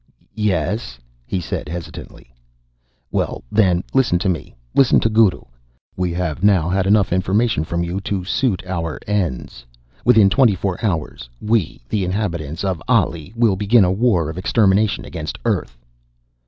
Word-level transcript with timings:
"Yes," 0.33 0.97
he 1.27 1.39
said 1.39 1.69
hesitantly. 1.69 2.33
"Well, 3.11 3.43
then, 3.51 3.83
listen 3.93 4.17
to 4.17 4.29
me, 4.29 4.55
listen 4.73 4.99
to 4.99 5.09
Guru. 5.11 5.41
We 5.95 6.11
have 6.13 6.43
now 6.43 6.69
had 6.69 6.87
enough 6.87 7.13
information 7.13 7.63
from 7.63 7.83
you 7.83 7.99
to 8.01 8.23
suit 8.25 8.65
our 8.65 8.97
ends. 9.05 9.63
Within 10.03 10.27
twenty 10.31 10.55
four 10.55 10.83
hours, 10.83 11.29
we, 11.39 11.81
the 11.87 12.03
inhabitants 12.03 12.63
of 12.63 12.81
Ahli, 12.89 13.31
will 13.35 13.55
begin 13.55 13.83
a 13.83 13.91
war 13.91 14.31
of 14.31 14.39
extermination 14.39 15.05
against 15.05 15.37
Earth...." 15.45 15.77